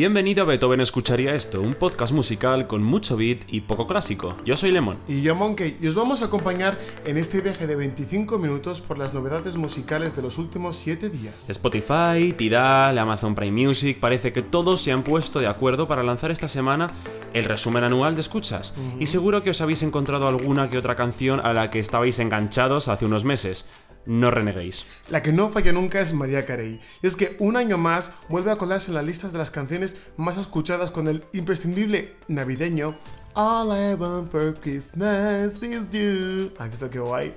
[0.00, 4.34] Bienvenido a Beethoven Escucharía Esto, un podcast musical con mucho beat y poco clásico.
[4.46, 4.96] Yo soy Lemon.
[5.06, 8.96] Y yo Monkey, y os vamos a acompañar en este viaje de 25 minutos por
[8.96, 11.50] las novedades musicales de los últimos 7 días.
[11.50, 16.30] Spotify, Tidal, Amazon Prime Music, parece que todos se han puesto de acuerdo para lanzar
[16.30, 16.86] esta semana
[17.34, 18.72] el resumen anual de escuchas.
[18.98, 22.88] Y seguro que os habéis encontrado alguna que otra canción a la que estabais enganchados
[22.88, 23.68] hace unos meses
[24.06, 24.86] no reneguéis.
[25.08, 26.80] La que no falla nunca es María Carey.
[27.02, 29.96] Y es que un año más vuelve a colarse en las listas de las canciones
[30.16, 32.96] más escuchadas con el imprescindible navideño
[33.34, 36.50] All I Want for Christmas is You.
[36.58, 37.34] ¿Has visto qué guay?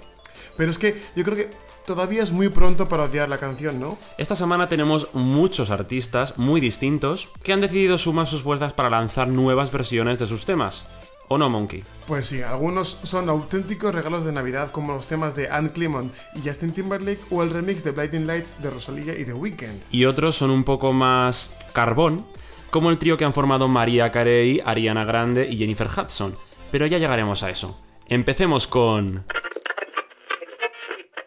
[0.58, 1.50] Pero es que yo creo que
[1.86, 3.98] todavía es muy pronto para odiar la canción, ¿no?
[4.18, 9.28] Esta semana tenemos muchos artistas muy distintos que han decidido sumar sus fuerzas para lanzar
[9.28, 10.86] nuevas versiones de sus temas.
[11.30, 11.84] ¿O no, Monkey?
[12.06, 16.48] Pues sí, algunos son auténticos regalos de Navidad, como los temas de Anne Clement y
[16.48, 19.84] Justin Timberlake o el remix de Blinding Lights de Rosalía y The Weeknd.
[19.90, 22.26] Y otros son un poco más carbón,
[22.72, 26.36] como el trío que han formado María Carey, Ariana Grande y Jennifer Hudson.
[26.72, 27.80] Pero ya llegaremos a eso.
[28.08, 29.24] Empecemos con...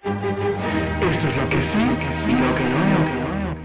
[0.05, 3.56] Esto es lo que sí y lo que no.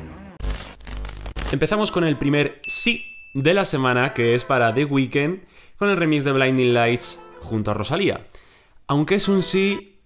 [1.52, 5.42] Empezamos con el primer sí de la semana, que es para The Weeknd
[5.82, 8.28] con el remix de Blinding Lights junto a Rosalía.
[8.86, 9.98] Aunque es un sí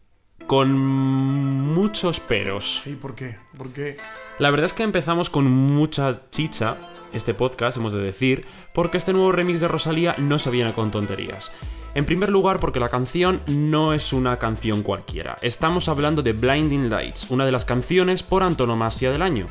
[0.48, 2.84] con muchos peros.
[2.86, 3.40] ¿Y por qué?
[3.58, 3.98] ¿Por qué?
[4.40, 6.78] La verdad es que empezamos con mucha chicha
[7.12, 10.92] este podcast, hemos de decir, porque este nuevo remix de Rosalía no se viene con
[10.92, 11.52] tonterías.
[11.94, 15.36] En primer lugar, porque la canción no es una canción cualquiera.
[15.42, 19.46] Estamos hablando de Blinding Lights, una de las canciones por antonomasia del año.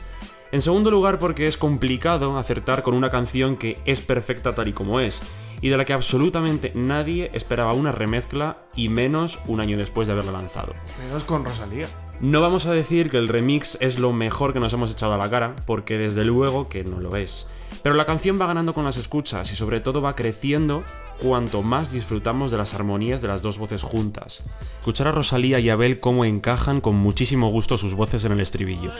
[0.54, 4.72] En segundo lugar, porque es complicado acertar con una canción que es perfecta tal y
[4.72, 5.20] como es,
[5.60, 10.14] y de la que absolutamente nadie esperaba una remezcla y menos un año después de
[10.14, 10.72] haberla lanzado.
[11.04, 11.88] Menos con Rosalía.
[12.20, 15.18] No vamos a decir que el remix es lo mejor que nos hemos echado a
[15.18, 17.48] la cara, porque desde luego que no lo es.
[17.82, 20.84] Pero la canción va ganando con las escuchas y sobre todo va creciendo
[21.20, 24.44] cuanto más disfrutamos de las armonías de las dos voces juntas.
[24.78, 28.92] Escuchar a Rosalía y Abel cómo encajan con muchísimo gusto sus voces en el estribillo.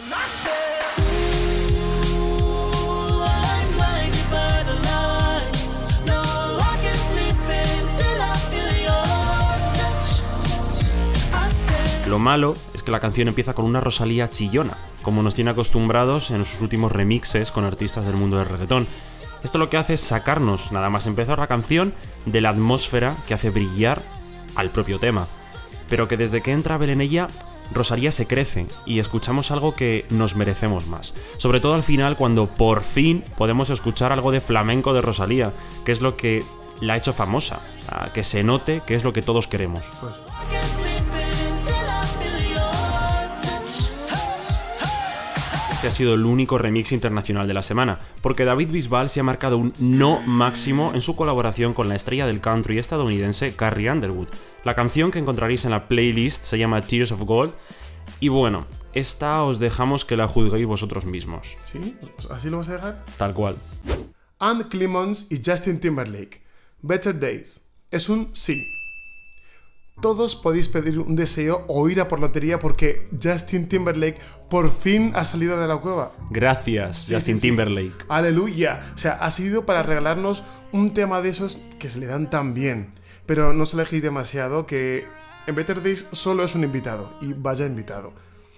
[12.14, 16.30] Lo malo es que la canción empieza con una Rosalía chillona, como nos tiene acostumbrados
[16.30, 18.86] en sus últimos remixes con artistas del mundo del reggaetón.
[19.42, 21.92] Esto lo que hace es sacarnos, nada más empezar la canción,
[22.25, 24.00] de la atmósfera que hace brillar
[24.54, 25.26] al propio tema.
[25.88, 27.26] Pero que desde que entra Abel en ella,
[27.72, 31.14] Rosalía se crece y escuchamos algo que nos merecemos más.
[31.36, 35.52] Sobre todo al final, cuando por fin podemos escuchar algo de flamenco de Rosalía,
[35.84, 36.44] que es lo que
[36.81, 37.58] la ha hecho famosa,
[38.12, 39.91] que se note que es lo que todos queremos.
[40.00, 40.22] Pues...
[45.86, 49.58] ha sido el único remix internacional de la semana, porque David Bisbal se ha marcado
[49.58, 54.28] un no máximo en su colaboración con la estrella del country estadounidense Carrie Underwood.
[54.64, 57.52] La canción que encontraréis en la playlist se llama Tears of Gold,
[58.20, 61.56] y bueno, esta os dejamos que la juzguéis vosotros mismos.
[61.64, 61.96] ¿Sí?
[62.30, 63.04] ¿Así lo vas a dejar?
[63.16, 63.56] Tal cual.
[64.38, 66.42] Anne Clemons y Justin Timberlake.
[66.80, 67.62] Better Days.
[67.90, 68.73] Es un sí.
[70.04, 74.19] Todos podéis pedir un deseo o ir a por lotería porque Justin Timberlake
[74.50, 76.12] por fin ha salido de la cueva.
[76.28, 78.04] Gracias, Justin Timberlake.
[78.10, 78.81] Aleluya.
[78.94, 82.53] O sea, ha sido para regalarnos un tema de esos que se le dan tan
[82.53, 82.91] bien.
[83.25, 85.06] Pero no os elegéis demasiado que
[85.47, 88.12] en Better Days solo es un invitado y vaya invitado.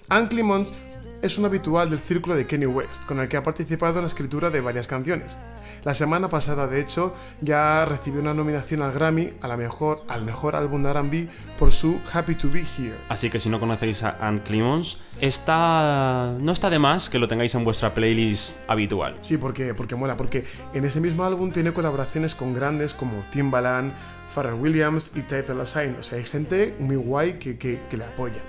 [0.09, 0.75] Anne Clemons
[1.23, 4.07] es un habitual del círculo de Kenny West, con el que ha participado en la
[4.07, 5.39] escritura de varias canciones.
[5.85, 10.25] La semana pasada, de hecho, ya recibió una nominación al Grammy a la mejor, al
[10.25, 11.29] mejor álbum de RB
[11.59, 12.95] por su Happy to Be Here.
[13.09, 16.35] Así que si no conocéis a Anne Clemons, está...
[16.41, 19.17] no está de más que lo tengáis en vuestra playlist habitual.
[19.23, 20.45] Sí, porque, porque mola, porque
[20.75, 23.93] en ese mismo álbum tiene colaboraciones con grandes como Timbaland,
[24.35, 25.97] Pharrell Williams y Title Assign.
[25.99, 28.43] O sea, hay gente muy guay que, que, que le apoya.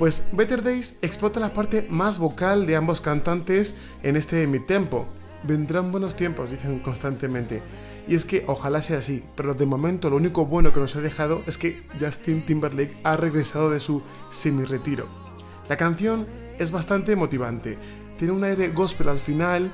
[0.00, 5.06] Pues Better Days explota la parte más vocal de ambos cantantes en este mid-tempo.
[5.42, 7.60] Vendrán buenos tiempos, dicen constantemente.
[8.08, 11.02] Y es que ojalá sea así, pero de momento lo único bueno que nos ha
[11.02, 14.00] dejado es que Justin Timberlake ha regresado de su
[14.30, 15.06] semi-retiro.
[15.68, 16.26] La canción
[16.58, 17.76] es bastante motivante,
[18.18, 19.70] tiene un aire gospel al final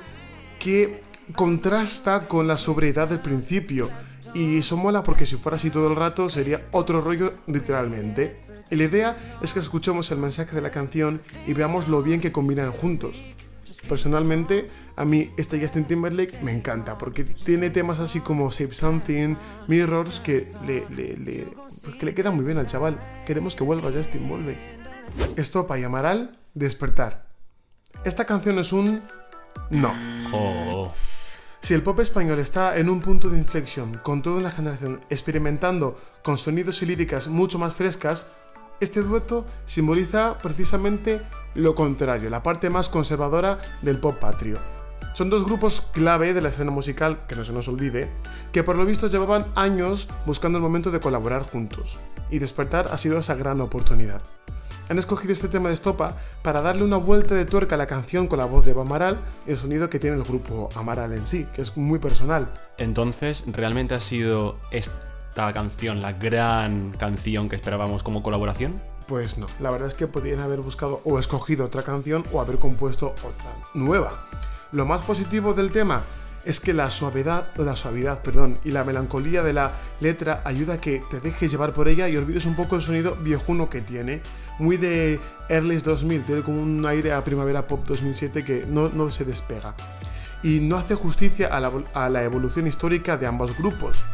[0.59, 1.03] que
[1.35, 3.89] contrasta con la sobriedad del principio,
[4.33, 8.41] y eso mola porque si fuera así todo el rato sería otro rollo literalmente.
[8.69, 12.19] Y la idea es que escuchemos el mensaje de la canción y veamos lo bien
[12.19, 13.23] que combinan juntos.
[13.87, 19.35] Personalmente, a mí este Justin Timberlake me encanta porque tiene temas así como Save Something,
[19.67, 20.85] Mirrors que le,
[21.97, 22.97] que le quedan muy bien al chaval.
[23.25, 24.57] Queremos que vuelva Justin, vuelve.
[25.37, 27.27] Esto para llamar al despertar.
[28.03, 29.01] Esta canción es un
[29.69, 30.93] no.
[31.61, 35.99] Si el pop español está en un punto de inflexión, con toda una generación experimentando
[36.23, 38.27] con sonidos y líricas mucho más frescas,
[38.79, 41.21] este dueto simboliza precisamente
[41.55, 44.59] lo contrario, la parte más conservadora del pop patrio.
[45.13, 48.07] Son dos grupos clave de la escena musical, que no se nos olvide,
[48.51, 51.99] que por lo visto llevaban años buscando el momento de colaborar juntos,
[52.29, 54.21] y Despertar ha sido esa gran oportunidad.
[54.89, 58.27] Han escogido este tema de estopa para darle una vuelta de tuerca a la canción
[58.27, 61.27] con la voz de Eva Amaral y el sonido que tiene el grupo Amaral en
[61.27, 62.49] sí, que es muy personal.
[62.77, 68.75] Entonces, ¿realmente ha sido esta canción la gran canción que esperábamos como colaboración?
[69.07, 72.57] Pues no, la verdad es que podrían haber buscado o escogido otra canción o haber
[72.57, 74.27] compuesto otra nueva.
[74.71, 76.03] Lo más positivo del tema
[76.47, 80.81] es que la suavidad, la suavidad, perdón, y la melancolía de la letra ayuda a
[80.81, 84.21] que te dejes llevar por ella y olvides un poco el sonido viejuno que tiene,
[84.59, 85.19] muy de
[85.49, 89.75] early 2000, tiene como un aire a primavera pop 2007 que no, se despega.
[90.43, 94.05] Y no hace justicia a la, a la evolución histórica de ambos grupos.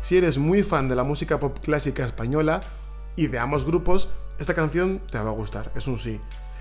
[0.00, 2.60] Si eres muy fan de la música pop clásica española
[3.16, 4.08] y de ambos grupos,
[4.38, 6.20] esta canción te va a gustar, es un sí.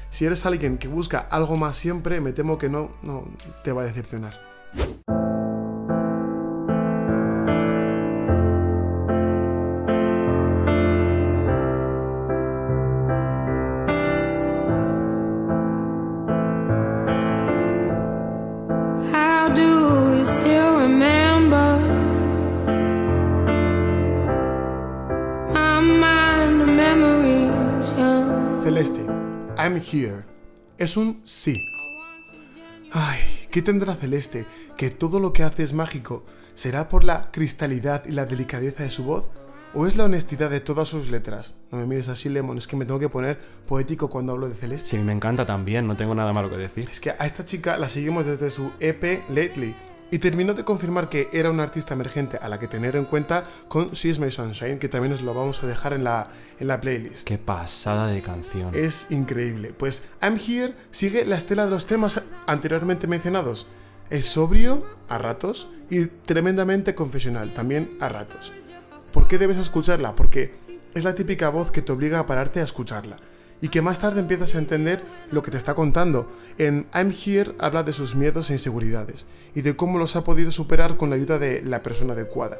[0.09, 3.23] Si eres alguien que busca algo más siempre, me temo que no, no
[3.63, 4.33] te va a decepcionar.
[29.71, 30.23] I'm here.
[30.77, 31.55] Es un sí.
[32.91, 33.19] Ay,
[33.49, 34.45] ¿qué tendrá Celeste?
[34.75, 36.25] ¿Que todo lo que hace es mágico?
[36.55, 39.29] ¿Será por la cristalidad y la delicadeza de su voz?
[39.73, 41.55] ¿O es la honestidad de todas sus letras?
[41.71, 44.55] No me mires así, Lemon, es que me tengo que poner poético cuando hablo de
[44.55, 44.89] Celeste.
[44.89, 46.89] Sí, me encanta también, no tengo nada malo que decir.
[46.91, 49.73] Es que a esta chica la seguimos desde su EP Lately
[50.11, 53.43] y terminó de confirmar que era una artista emergente a la que tener en cuenta
[53.69, 56.27] con She's My Sunshine, que también os lo vamos a dejar en la,
[56.59, 57.25] en la playlist.
[57.27, 58.75] Qué pasada de canción.
[58.75, 59.73] Es increíble.
[59.73, 63.67] Pues I'm Here sigue la estela de los temas anteriormente mencionados.
[64.09, 68.51] Es sobrio a ratos y tremendamente confesional también a ratos.
[69.13, 70.13] ¿Por qué debes escucharla?
[70.15, 70.53] Porque
[70.93, 73.15] es la típica voz que te obliga a pararte a escucharla
[73.61, 76.27] y que más tarde empiezas a entender lo que te está contando.
[76.57, 79.25] En I'm Here habla de sus miedos e inseguridades
[79.55, 82.57] y de cómo los ha podido superar con la ayuda de la persona adecuada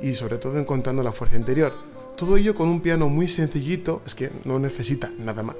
[0.00, 1.72] y sobre todo encontrando la fuerza interior.
[2.16, 5.56] Todo ello con un piano muy sencillito, es que no necesita nada más.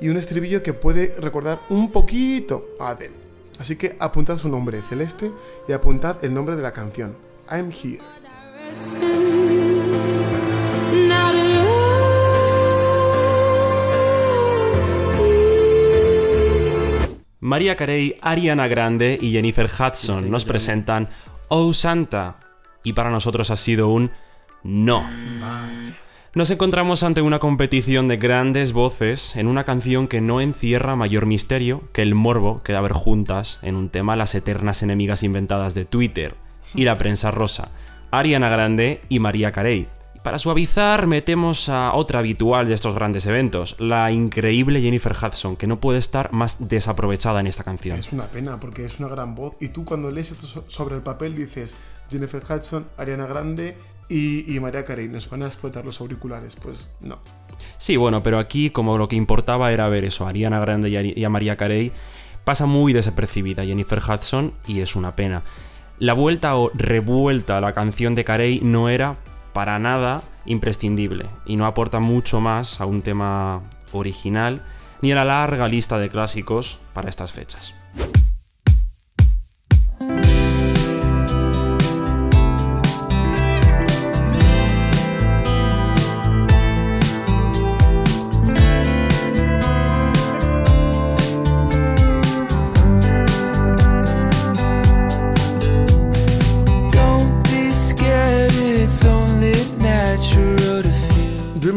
[0.00, 3.14] Y un estribillo que puede recordar un poquito a Adele.
[3.58, 5.30] Así que apuntad su nombre, Celeste,
[5.68, 7.16] y apuntad el nombre de la canción,
[7.50, 8.00] I'm Here.
[17.46, 21.08] María Carey, Ariana Grande y Jennifer Hudson nos presentan
[21.46, 22.40] Oh Santa.
[22.82, 24.10] Y para nosotros ha sido un
[24.64, 25.08] no.
[26.34, 31.26] Nos encontramos ante una competición de grandes voces en una canción que no encierra mayor
[31.26, 35.74] misterio que el morbo que da ver juntas en un tema las eternas enemigas inventadas
[35.74, 36.34] de Twitter
[36.74, 37.68] y la prensa rosa,
[38.10, 39.86] Ariana Grande y María Carey.
[40.26, 45.68] Para suavizar, metemos a otra habitual de estos grandes eventos, la increíble Jennifer Hudson, que
[45.68, 47.96] no puede estar más desaprovechada en esta canción.
[47.96, 51.02] Es una pena, porque es una gran voz, y tú cuando lees esto sobre el
[51.02, 51.76] papel dices
[52.10, 53.76] Jennifer Hudson, Ariana Grande
[54.08, 57.20] y, María Carey, nos van a explotar los auriculares, pues no.
[57.78, 61.24] Sí, bueno, pero aquí como lo que importaba era ver eso, a Ariana Grande y
[61.24, 61.92] a María Carey,
[62.42, 65.44] pasa muy desapercibida Jennifer Hudson y es una pena.
[66.00, 69.18] La vuelta o revuelta a la canción de Carey no era
[69.56, 74.60] para nada imprescindible y no aporta mucho más a un tema original
[75.00, 77.74] ni a la larga lista de clásicos para estas fechas.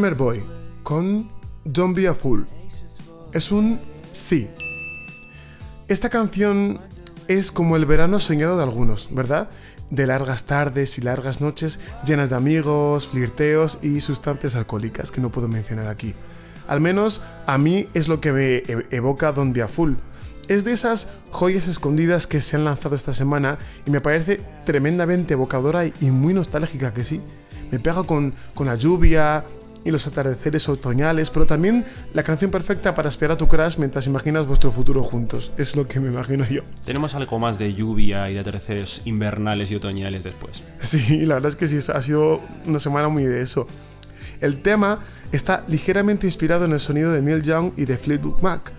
[0.00, 0.42] Boy
[0.82, 1.30] con
[1.64, 2.46] Don't Be a Fool.
[3.34, 3.78] Es un
[4.12, 4.48] sí.
[5.88, 6.80] Esta canción
[7.28, 9.50] es como el verano soñado de algunos, ¿verdad?
[9.90, 15.30] De largas tardes y largas noches llenas de amigos, flirteos y sustancias alcohólicas que no
[15.30, 16.14] puedo mencionar aquí.
[16.66, 19.98] Al menos a mí es lo que me e-, evoca Don't Be a Fool.
[20.48, 25.34] Es de esas joyas escondidas que se han lanzado esta semana y me parece tremendamente
[25.34, 27.20] evocadora y muy nostálgica que sí.
[27.70, 29.44] Me pega con, con la lluvia,
[29.84, 31.84] y los atardeceres otoñales, pero también
[32.14, 35.52] la canción perfecta para esperar a tu crush mientras imaginas vuestro futuro juntos.
[35.56, 36.62] Es lo que me imagino yo.
[36.84, 40.62] Tenemos algo más de lluvia y de atardeceres invernales y otoñales después.
[40.80, 43.66] Sí, la verdad es que sí, ha sido una semana muy de eso.
[44.40, 48.72] El tema está ligeramente inspirado en el sonido de Neil Young y de Fleetwood Mac.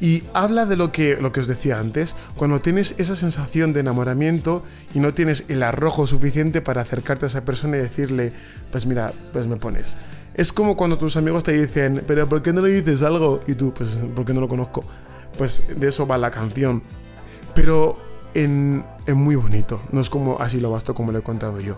[0.00, 3.80] Y habla de lo que, lo que os decía antes, cuando tienes esa sensación de
[3.80, 4.62] enamoramiento
[4.94, 8.32] y no tienes el arrojo suficiente para acercarte a esa persona y decirle,
[8.70, 9.96] pues mira, pues me pones.
[10.34, 13.40] Es como cuando tus amigos te dicen, pero ¿por qué no le dices algo?
[13.48, 14.84] Y tú, pues porque no lo conozco.
[15.36, 16.82] Pues de eso va la canción.
[17.54, 17.98] Pero
[18.34, 21.76] en, muy bonito, no es como así lo basto como lo he contado yo.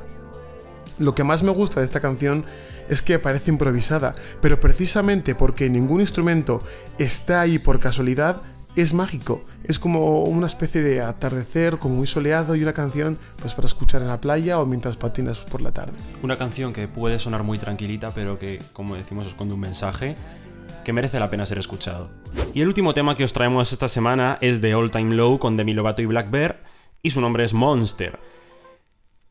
[1.01, 2.45] Lo que más me gusta de esta canción
[2.91, 6.63] es que parece improvisada, pero precisamente porque ningún instrumento
[6.99, 8.43] está ahí por casualidad,
[8.77, 9.41] es mágico.
[9.65, 14.03] Es como una especie de atardecer, como muy soleado y una canción pues para escuchar
[14.03, 15.95] en la playa o mientras patinas por la tarde.
[16.23, 20.17] Una canción que puede sonar muy tranquilita, pero que, como decimos, esconde un mensaje
[20.85, 22.11] que merece la pena ser escuchado.
[22.53, 25.57] Y el último tema que os traemos esta semana es de All Time Low con
[25.57, 26.63] Demi Lovato y Black Bear,
[27.03, 28.19] y su nombre es Monster.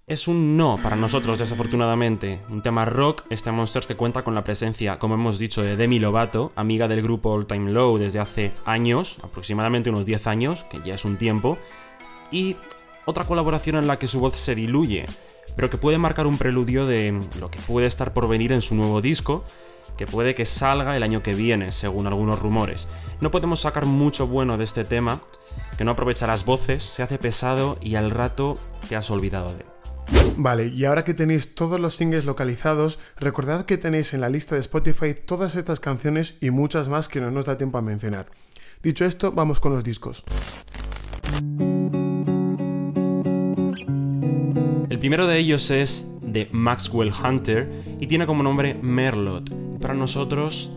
[0.10, 2.42] Es un no para nosotros, desafortunadamente.
[2.50, 6.00] Un tema rock, este Monsters que cuenta con la presencia, como hemos dicho, de Demi
[6.00, 10.82] Lovato, amiga del grupo All Time Low desde hace años, aproximadamente unos 10 años, que
[10.84, 11.60] ya es un tiempo,
[12.32, 12.56] y
[13.06, 15.06] otra colaboración en la que su voz se diluye,
[15.56, 18.74] pero que puede marcar un preludio de lo que puede estar por venir en su
[18.74, 19.44] nuevo disco,
[19.96, 22.88] que puede que salga el año que viene, según algunos rumores.
[23.22, 25.22] No podemos sacar mucho bueno de este tema,
[25.78, 29.60] que no aprovecha las voces, se hace pesado y al rato te has olvidado de
[29.60, 29.78] él.
[30.41, 34.55] Vale, y ahora que tenéis todos los singles localizados, recordad que tenéis en la lista
[34.55, 38.27] de Spotify todas estas canciones y muchas más que no nos da tiempo a mencionar.
[38.81, 40.24] Dicho esto, vamos con los discos.
[44.89, 47.69] El primero de ellos es de Maxwell Hunter
[48.00, 49.53] y tiene como nombre Merlot.
[49.81, 50.72] para nosotros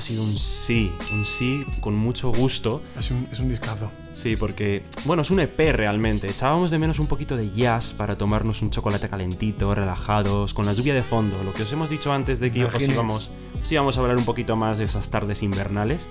[0.00, 2.80] ha sido un sí, un sí con mucho gusto.
[2.98, 3.92] Es un, es un discazo.
[4.12, 6.26] Sí, porque, bueno, es un EP realmente.
[6.26, 10.72] Echábamos de menos un poquito de jazz para tomarnos un chocolate calentito, relajados, con la
[10.72, 11.36] lluvia de fondo.
[11.44, 14.24] Lo que os hemos dicho antes de que os íbamos, os íbamos a hablar un
[14.24, 16.08] poquito más de esas tardes invernales.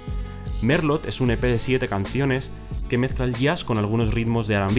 [0.62, 2.52] Merlot es un EP de 7 canciones
[2.90, 4.78] que mezcla el jazz con algunos ritmos de RB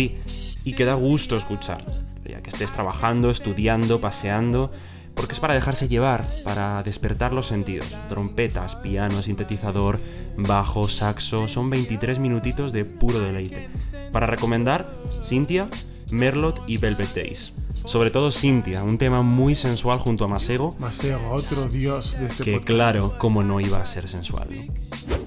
[0.65, 1.85] y que da gusto escuchar,
[2.25, 4.71] ya que estés trabajando, estudiando, paseando
[5.15, 7.99] porque es para dejarse llevar, para despertar los sentidos.
[8.09, 10.01] Trompetas, piano, sintetizador,
[10.37, 13.69] bajo, saxo, son 23 minutitos de puro deleite.
[14.13, 15.69] Para recomendar, Cynthia,
[16.11, 17.53] Merlot y Velvet Days.
[17.85, 20.77] Sobre todo Cynthia, un tema muy sensual junto a Masego.
[20.79, 24.49] Masego, otro dios de este Que claro, cómo no iba a ser sensual.
[24.51, 24.73] ¿no?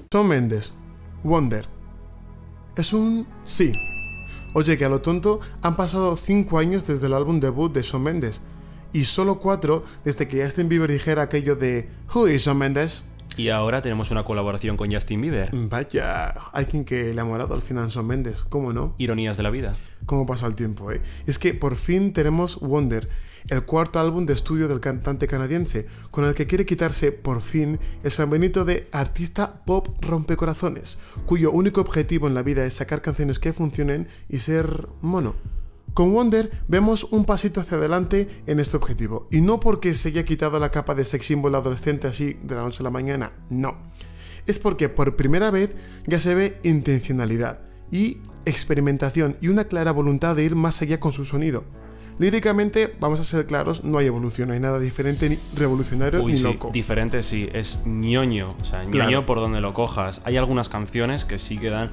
[0.08, 0.74] Tom Mendes,
[1.24, 1.66] Wonder.
[2.76, 3.72] Es un sí.
[4.52, 8.02] Oye, que a lo tonto han pasado 5 años desde el álbum debut de Shawn
[8.02, 8.42] Mendes
[8.94, 13.04] y solo cuatro desde que Justin Bieber dijera aquello de Who is Shawn Mendes?
[13.36, 15.50] Y ahora tenemos una colaboración con Justin Bieber.
[15.52, 18.94] Vaya, hay quien que le ha morado al final Shawn Mendes, ¿cómo no?
[18.96, 19.72] Ironías de la vida.
[20.06, 21.02] ¿Cómo pasa el tiempo, eh?
[21.26, 23.08] Es que por fin tenemos Wonder,
[23.48, 27.80] el cuarto álbum de estudio del cantante canadiense, con el que quiere quitarse por fin
[28.04, 33.02] el San Benito de artista pop rompecorazones, cuyo único objetivo en la vida es sacar
[33.02, 35.34] canciones que funcionen y ser mono.
[35.94, 40.24] Con Wonder vemos un pasito hacia adelante en este objetivo, y no porque se haya
[40.24, 43.76] quitado la capa de sex symbol adolescente así de la noche a la mañana, no.
[44.46, 47.60] Es porque por primera vez ya se ve intencionalidad
[47.92, 51.62] y experimentación y una clara voluntad de ir más allá con su sonido.
[52.18, 56.36] Líricamente, vamos a ser claros, no hay evolución, no hay nada diferente ni revolucionario ni
[56.36, 56.70] loco.
[56.72, 60.22] Diferente sí, es ñoño, o sea, ñoño por donde lo cojas.
[60.24, 61.92] Hay algunas canciones que sí que dan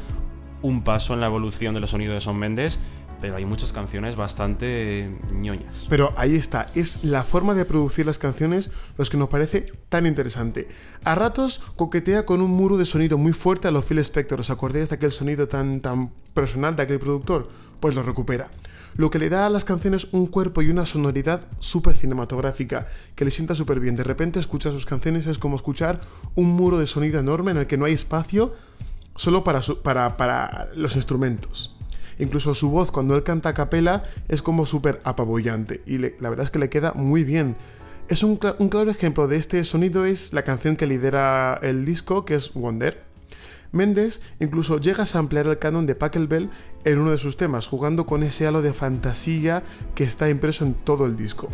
[0.61, 2.79] un paso en la evolución de los sonidos de Son Mendes,
[3.21, 5.85] pero hay muchas canciones bastante ñoñas.
[5.87, 10.07] Pero ahí está, es la forma de producir las canciones los que nos parece tan
[10.07, 10.67] interesante.
[11.03, 14.39] A ratos coquetea con un muro de sonido muy fuerte a los Phil Spector.
[14.39, 17.47] ¿Os acordáis de aquel sonido tan, tan personal de aquel productor?
[17.79, 18.49] Pues lo recupera.
[18.95, 23.23] Lo que le da a las canciones un cuerpo y una sonoridad súper cinematográfica, que
[23.23, 23.95] le sienta súper bien.
[23.95, 26.01] De repente escuchar sus canciones es como escuchar
[26.35, 28.53] un muro de sonido enorme en el que no hay espacio
[29.15, 31.77] solo para, para, para los instrumentos.
[32.19, 36.43] Incluso su voz cuando él canta a capela es como súper apabullante y la verdad
[36.43, 37.55] es que le queda muy bien.
[38.11, 42.35] Es un, claro ejemplo de este sonido es la canción que lidera el disco, que
[42.35, 43.03] es Wonder.
[43.71, 46.49] Mendes incluso llega a samplear el canon de Pachelbel
[46.83, 49.63] en uno de sus temas, jugando con ese halo de fantasía
[49.95, 51.47] que está impreso en todo el disco.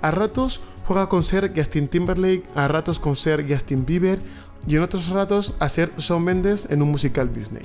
[0.00, 4.20] A ratos juega con ser Justin Timberlake, a ratos con ser Justin Bieber
[4.66, 7.64] y en otros ratos a ser Shawn Mendes en un musical Disney.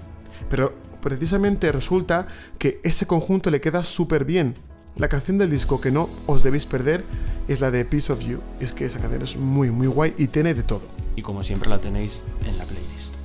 [0.49, 0.73] Pero
[1.03, 2.25] precisamente resulta
[2.57, 4.55] que ese conjunto le queda súper bien.
[4.95, 7.03] La canción del disco que no os debéis perder
[7.47, 8.39] es la de Piece of You.
[8.59, 10.81] Es que esa canción es muy, muy guay y tiene de todo.
[11.15, 13.15] Y como siempre la tenéis en la playlist.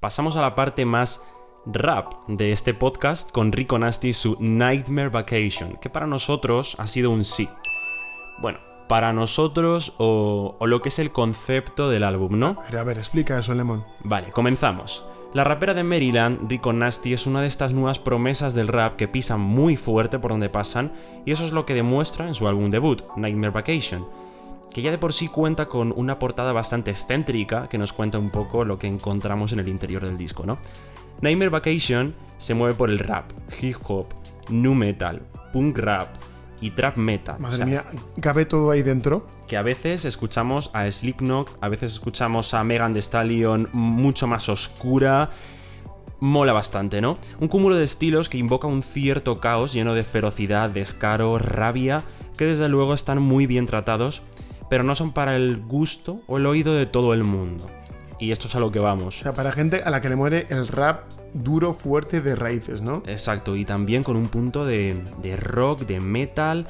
[0.00, 1.22] Pasamos a la parte más
[1.66, 7.10] rap de este podcast con Rico Nasty su Nightmare Vacation, que para nosotros ha sido
[7.10, 7.48] un sí.
[8.40, 12.56] Bueno, para nosotros o, o lo que es el concepto del álbum, ¿no?
[12.60, 13.84] A ver, a ver, explica eso, Lemon.
[14.04, 15.04] Vale, comenzamos.
[15.34, 19.08] La rapera de Maryland, Rico Nasty, es una de estas nuevas promesas del rap que
[19.08, 20.90] pisan muy fuerte por donde pasan,
[21.26, 24.06] y eso es lo que demuestra en su álbum debut, Nightmare Vacation,
[24.72, 28.30] que ya de por sí cuenta con una portada bastante excéntrica que nos cuenta un
[28.30, 30.58] poco lo que encontramos en el interior del disco, ¿no?
[31.20, 33.30] Nightmare Vacation se mueve por el rap,
[33.60, 34.06] hip hop,
[34.48, 35.20] nu metal,
[35.52, 36.08] punk rap
[36.60, 37.36] y trap metal.
[37.38, 37.84] Madre O sea, mía,
[38.20, 39.26] ¿cabe todo ahí dentro?
[39.48, 44.48] que a veces escuchamos a Slipknot, a veces escuchamos a Megan Thee Stallion mucho más
[44.48, 45.30] oscura.
[46.20, 47.16] Mola bastante, ¿no?
[47.40, 52.02] Un cúmulo de estilos que invoca un cierto caos lleno de ferocidad, descaro, rabia,
[52.36, 54.22] que desde luego están muy bien tratados,
[54.68, 57.66] pero no son para el gusto o el oído de todo el mundo.
[58.18, 59.20] Y esto es a lo que vamos.
[59.20, 61.02] O sea, para gente a la que le muere el rap
[61.34, 63.02] duro, fuerte de raíces, ¿no?
[63.06, 66.66] Exacto, y también con un punto de, de rock, de metal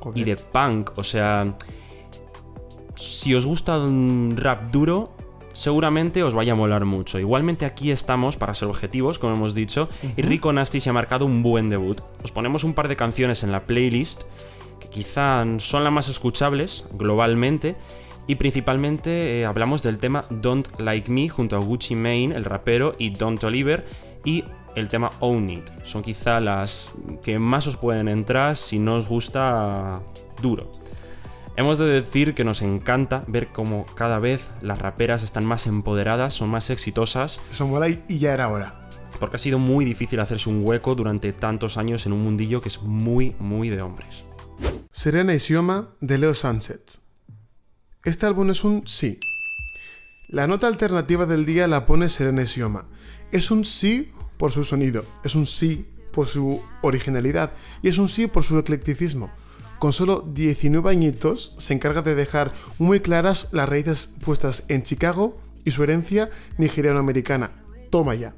[0.00, 0.18] Joder.
[0.18, 0.92] y de punk.
[0.96, 1.54] O sea,
[2.94, 5.12] si os gusta un rap duro,
[5.52, 7.18] seguramente os vaya a molar mucho.
[7.18, 11.26] Igualmente aquí estamos para ser objetivos, como hemos dicho, y Rico Nasty se ha marcado
[11.26, 12.00] un buen debut.
[12.22, 14.22] Os ponemos un par de canciones en la playlist
[14.80, 17.76] que quizá son las más escuchables globalmente.
[18.26, 22.94] Y principalmente eh, hablamos del tema Don't Like Me junto a Gucci Mane, el rapero,
[22.98, 23.84] y Don't Oliver,
[24.24, 24.44] y
[24.76, 25.70] el tema Own It.
[25.84, 30.00] Son quizá las que más os pueden entrar si no os gusta
[30.40, 30.70] duro.
[31.56, 36.32] Hemos de decir que nos encanta ver cómo cada vez las raperas están más empoderadas,
[36.32, 38.88] son más exitosas, Eso mola y y ya era hora.
[39.20, 42.68] porque ha sido muy difícil hacerse un hueco durante tantos años en un mundillo que
[42.68, 44.26] es muy, muy de hombres.
[44.90, 47.02] Serena y Sioma de Leo Sunsets.
[48.04, 49.20] Este álbum es un sí.
[50.26, 52.84] La nota alternativa del día la pone Serena Sioma.
[53.30, 58.08] Es un sí por su sonido, es un sí por su originalidad y es un
[58.08, 59.30] sí por su eclecticismo.
[59.78, 65.40] Con solo 19 añitos se encarga de dejar muy claras las raíces puestas en Chicago
[65.64, 67.52] y su herencia nigeriano-americana.
[67.90, 68.34] Toma ya.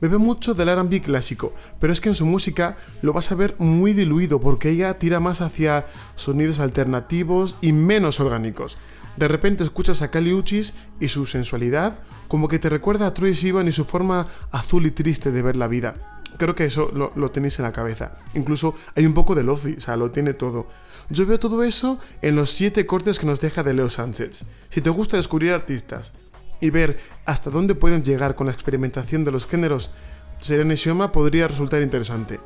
[0.00, 3.54] Bebe mucho del RB clásico, pero es que en su música lo vas a ver
[3.58, 5.84] muy diluido porque ella tira más hacia
[6.14, 8.78] sonidos alternativos y menos orgánicos.
[9.16, 10.32] De repente escuchas a Kali
[11.00, 14.90] y su sensualidad como que te recuerda a Troy Sivan y su forma azul y
[14.90, 16.20] triste de ver la vida.
[16.38, 18.12] Creo que eso lo, lo tenéis en la cabeza.
[18.34, 20.68] Incluso hay un poco de lofi, o sea, lo tiene todo.
[21.10, 24.44] Yo veo todo eso en los 7 cortes que nos deja de Leo Sánchez.
[24.70, 26.14] Si te gusta descubrir artistas,
[26.60, 29.90] y ver hasta dónde pueden llegar con la experimentación de los géneros,
[30.38, 32.40] Serena y Sioma podría resultar interesante.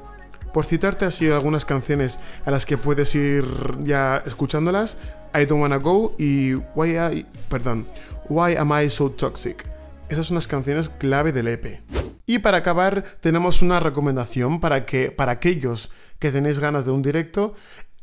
[0.53, 3.45] Por citarte así algunas canciones a las que puedes ir
[3.81, 4.97] ya escuchándolas,
[5.35, 7.87] I Don't Wanna Go y Why I, perdón,
[8.29, 9.67] Why Am I So Toxic.
[10.09, 11.83] Esas son las canciones clave del EP.
[12.27, 17.03] Y para acabar, tenemos una recomendación para que para aquellos que tenéis ganas de un
[17.03, 17.55] directo,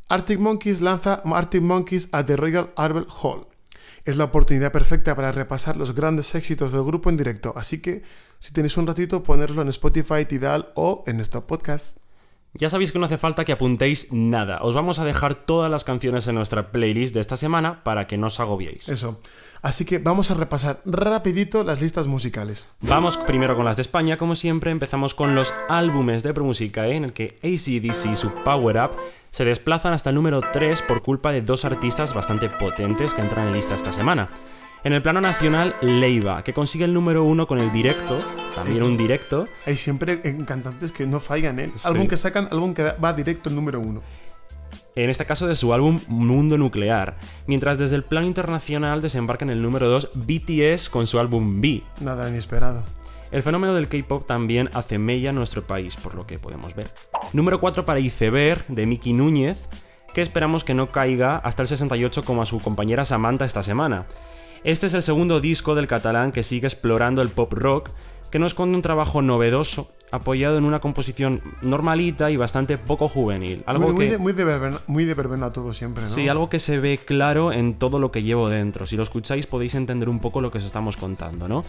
[0.10, 3.48] Arctic Monkeys lanza Arctic Monkeys at the Royal Albert Hall.
[4.04, 8.02] Es la oportunidad perfecta para repasar los grandes éxitos del grupo en directo, así que
[8.40, 12.00] si tenéis un ratito, ponerlo en Spotify, Tidal o en nuestro podcast.
[12.54, 14.60] Ya sabéis que no hace falta que apuntéis nada.
[14.62, 18.18] Os vamos a dejar todas las canciones en nuestra playlist de esta semana para que
[18.18, 18.90] no os agobiéis.
[18.90, 19.22] Eso.
[19.62, 22.68] Así que vamos a repasar rapidito las listas musicales.
[22.82, 26.96] Vamos primero con las de España, como siempre, empezamos con los álbumes de Promúsica, ¿eh?
[26.96, 28.92] en el que ACDC y su Power Up
[29.30, 33.48] se desplazan hasta el número 3 por culpa de dos artistas bastante potentes que entran
[33.48, 34.30] en lista esta semana.
[34.84, 38.20] En el plano nacional, Leiva, que consigue el número 1 con el directo,
[38.56, 41.72] también un directo, Hay siempre cantantes que no fallan, ¿eh?
[41.76, 41.88] Sí.
[41.88, 44.02] Álbum que sacan, álbum que va directo al número uno.
[44.96, 47.16] en este caso de su álbum Mundo Nuclear,
[47.46, 51.84] mientras desde el plano internacional desembarca en el número 2 BTS con su álbum B.
[52.00, 52.84] Nada inesperado.
[53.32, 56.92] El fenómeno del K-pop también hace mella en nuestro país, por lo que podemos ver.
[57.34, 59.60] Número 4 para Iceberg, de Miki Núñez,
[60.14, 64.06] que esperamos que no caiga hasta el 68 como a su compañera Samantha esta semana.
[64.64, 67.90] Este es el segundo disco del catalán que sigue explorando el pop rock,
[68.30, 73.64] que nos esconde un trabajo novedoso, apoyado en una composición normalita y bastante poco juvenil.
[73.66, 74.12] Algo muy, muy que...
[74.12, 76.08] de, muy, de verbena, muy de verbena todo siempre, ¿no?
[76.08, 78.86] Sí, algo que se ve claro en todo lo que llevo dentro.
[78.86, 81.64] Si lo escucháis podéis entender un poco lo que os estamos contando, ¿no?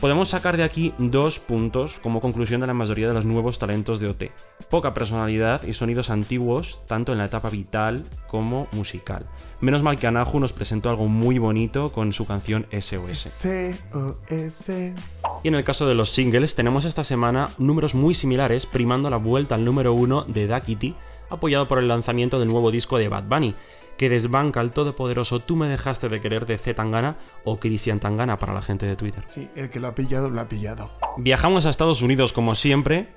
[0.00, 3.98] Podemos sacar de aquí dos puntos como conclusión de la mayoría de los nuevos talentos
[3.98, 4.24] de OT.
[4.68, 9.26] Poca personalidad y sonidos antiguos, tanto en la etapa vital como musical.
[9.62, 13.18] Menos mal que Anahu nos presentó algo muy bonito con su canción SOS.
[13.18, 14.94] C-O-S.
[15.42, 19.16] Y en el caso de los singles, tenemos esta semana números muy similares, primando la
[19.16, 20.94] vuelta al número uno de Dakiti,
[21.30, 23.54] apoyado por el lanzamiento del nuevo disco de Bad Bunny,
[23.96, 28.36] que desbanca al todopoderoso Tú me dejaste de querer de Z Tangana o Christian Tangana
[28.36, 29.24] para la gente de Twitter.
[29.28, 30.90] Sí, el que lo ha pillado, lo ha pillado.
[31.18, 33.08] Viajamos a Estados Unidos como siempre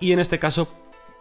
[0.00, 0.68] y en este caso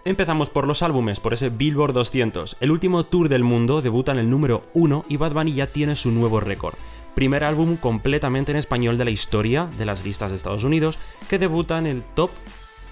[0.06, 2.58] empezamos por los álbumes, por ese Billboard 200.
[2.60, 5.96] El último tour del mundo debuta en el número 1 y Bad Bunny ya tiene
[5.96, 6.76] su nuevo récord.
[7.16, 11.40] Primer álbum completamente en español de la historia de las listas de Estados Unidos que
[11.40, 12.30] debuta en el top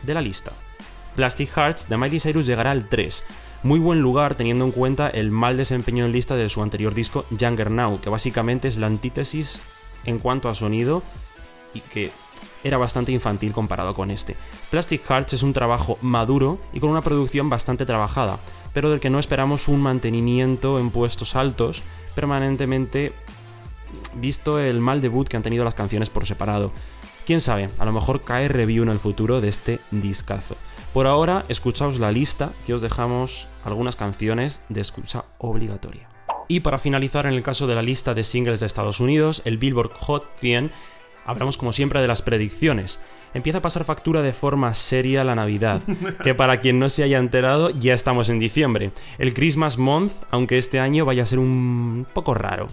[0.03, 0.53] de la lista.
[1.15, 3.23] Plastic Hearts de Miley Cyrus llegará al 3,
[3.62, 7.26] muy buen lugar teniendo en cuenta el mal desempeño en lista de su anterior disco
[7.30, 9.62] Younger Now, que básicamente es la antítesis
[10.06, 11.04] en cuanto a sonido
[11.73, 12.12] y que
[12.63, 14.36] era bastante infantil comparado con este.
[14.71, 18.39] Plastic Hearts es un trabajo maduro y con una producción bastante trabajada,
[18.73, 21.84] pero del que no esperamos un mantenimiento en puestos altos
[22.15, 23.13] permanentemente
[24.15, 26.71] visto el mal debut que han tenido las canciones por separado.
[27.26, 30.56] Quién sabe, a lo mejor cae review en el futuro de este discazo.
[30.93, 36.08] Por ahora, escuchaos la lista que os dejamos algunas canciones de escucha obligatoria.
[36.47, 39.58] Y para finalizar, en el caso de la lista de singles de Estados Unidos, el
[39.58, 40.69] Billboard Hot 100,
[41.25, 42.99] hablamos como siempre de las predicciones.
[43.34, 45.82] Empieza a pasar factura de forma seria la Navidad,
[46.23, 48.91] que para quien no se haya enterado, ya estamos en diciembre.
[49.17, 52.67] El Christmas Month, aunque este año vaya a ser un poco raro.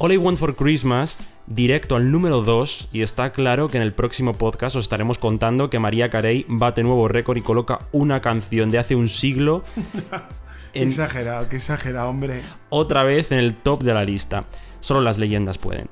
[0.00, 3.92] All I Want for Christmas, directo al número 2, y está claro que en el
[3.92, 8.70] próximo podcast os estaremos contando que María Carey bate nuevo récord y coloca una canción
[8.70, 9.64] de hace un siglo.
[10.72, 12.42] Qué exagerado, qué exagerado, hombre.
[12.68, 14.44] Otra vez en el top de la lista.
[14.80, 15.88] Solo las leyendas pueden.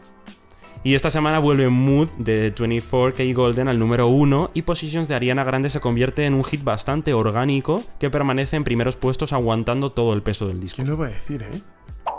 [0.84, 5.42] Y esta semana vuelve Mood de 24K Golden al número 1 y Positions de Ariana
[5.42, 10.12] Grande se convierte en un hit bastante orgánico que permanece en primeros puestos aguantando todo
[10.12, 10.76] el peso del disco.
[10.76, 11.60] ¿Quién lo va a decir, eh?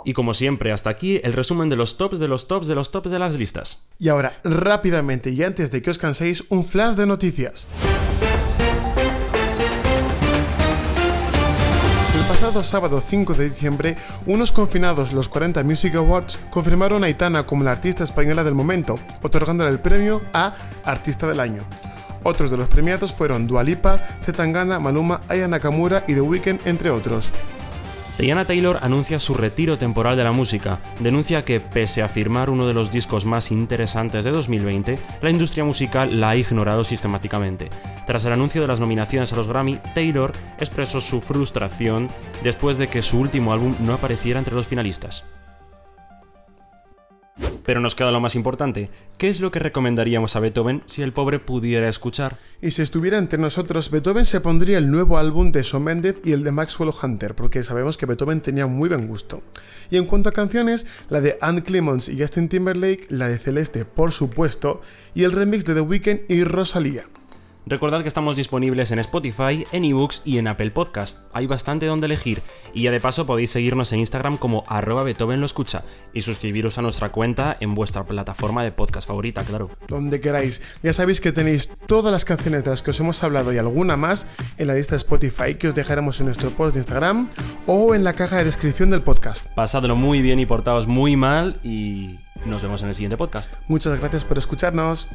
[0.08, 2.92] Y como siempre, hasta aquí el resumen de los tops de los tops de los
[2.92, 3.80] tops de las listas.
[4.00, 7.68] Y ahora, rápidamente y antes de que os canséis, un flash de noticias.
[12.18, 17.46] El pasado sábado 5 de diciembre, unos confinados los 40 Music Awards confirmaron a Aitana
[17.46, 21.64] como la artista española del momento, otorgándole el premio a Artista del Año.
[22.24, 26.92] Otros de los premiados fueron Dua Lipa, Zetangana, Maluma, Aya Nakamura y The Weeknd, entre
[26.92, 27.30] otros.
[28.18, 30.80] Diana Taylor anuncia su retiro temporal de la música.
[31.00, 35.64] Denuncia que, pese a firmar uno de los discos más interesantes de 2020, la industria
[35.64, 37.70] musical la ha ignorado sistemáticamente.
[38.08, 42.10] Tras el anuncio de las nominaciones a los Grammy, Taylor expresó su frustración
[42.42, 45.24] después de que su último álbum no apareciera entre los finalistas.
[47.66, 48.90] Pero nos queda lo más importante.
[49.18, 52.40] ¿Qué es lo que recomendaríamos a Beethoven si el pobre pudiera escuchar?
[52.62, 56.32] Y si estuviera entre nosotros, Beethoven se pondría el nuevo álbum de Shawn Mendes y
[56.32, 59.44] el de Maxwell Hunter, porque sabemos que Beethoven tenía muy buen gusto.
[59.90, 63.86] Y en cuanto a canciones, la de Anne Clemons y Justin Timberlake, la de Celeste,
[63.86, 64.82] por supuesto,
[65.14, 67.04] y el remix de The Weeknd y Rosalía.
[67.70, 71.28] Recordad que estamos disponibles en Spotify, en ebooks y en Apple Podcast.
[71.34, 72.42] Hay bastante donde elegir
[72.74, 76.78] y ya de paso podéis seguirnos en Instagram como arroba Beethoven lo escucha y suscribiros
[76.78, 79.70] a nuestra cuenta en vuestra plataforma de podcast favorita, claro.
[79.90, 80.62] Donde queráis.
[80.82, 83.98] Ya sabéis que tenéis todas las canciones de las que os hemos hablado y alguna
[83.98, 84.28] más
[84.58, 87.28] en la lista de Spotify que os dejaremos en nuestro post de Instagram
[87.66, 89.46] o en la caja de descripción del podcast.
[89.56, 93.56] Pasadlo muy bien y portaos muy mal y nos vemos en el siguiente podcast.
[93.68, 95.10] Muchas gracias por escucharnos.